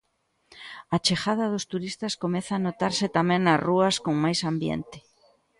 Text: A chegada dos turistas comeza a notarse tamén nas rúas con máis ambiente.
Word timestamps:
A 0.95 0.97
chegada 1.05 1.45
dos 1.53 1.67
turistas 1.71 2.13
comeza 2.23 2.51
a 2.55 2.63
notarse 2.67 3.05
tamén 3.17 3.39
nas 3.43 3.63
rúas 3.67 3.95
con 4.05 4.15
máis 4.23 4.39
ambiente. 4.51 4.97